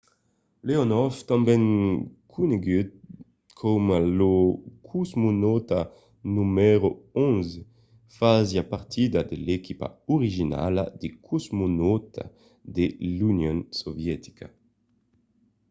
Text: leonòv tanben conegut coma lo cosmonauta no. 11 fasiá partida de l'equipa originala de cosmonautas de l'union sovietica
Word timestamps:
leonòv 0.67 1.13
tanben 1.29 1.63
conegut 2.33 2.89
coma 3.59 3.97
lo 4.19 4.33
cosmonauta 4.87 5.79
no. 6.33 6.43
11 7.25 7.51
fasiá 8.17 8.63
partida 8.73 9.19
de 9.29 9.35
l'equipa 9.45 9.87
originala 10.15 10.83
de 11.01 11.07
cosmonautas 11.27 12.31
de 12.75 12.85
l'union 13.15 13.57
sovietica 13.81 14.45